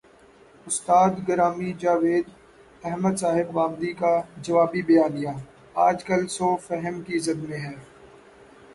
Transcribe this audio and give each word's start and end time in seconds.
استاد 0.67 1.25
گرامی 1.27 1.73
جاوید 1.73 2.25
احمد 2.83 3.15
صاحب 3.15 3.47
غامدی 3.55 3.93
کا 3.93 4.13
جوابی 4.41 4.81
بیانیہ، 4.81 5.33
آج 5.87 6.03
کل 6.03 6.27
سوء 6.27 6.55
فہم 6.57 7.01
کی 7.01 7.19
زد 7.19 7.49
میں 7.49 7.59
ہے۔ 7.59 7.75